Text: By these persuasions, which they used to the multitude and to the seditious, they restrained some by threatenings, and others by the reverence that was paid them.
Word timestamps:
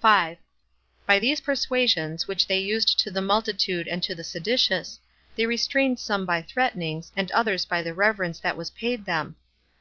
By 0.00 0.38
these 1.08 1.40
persuasions, 1.40 2.28
which 2.28 2.46
they 2.46 2.60
used 2.60 3.00
to 3.00 3.10
the 3.10 3.20
multitude 3.20 3.88
and 3.88 4.00
to 4.04 4.14
the 4.14 4.22
seditious, 4.22 5.00
they 5.34 5.44
restrained 5.46 5.98
some 5.98 6.24
by 6.24 6.40
threatenings, 6.42 7.10
and 7.16 7.32
others 7.32 7.64
by 7.64 7.82
the 7.82 7.92
reverence 7.92 8.38
that 8.38 8.56
was 8.56 8.70
paid 8.70 9.06
them. 9.06 9.34